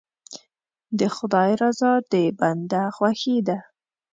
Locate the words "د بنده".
2.11-2.83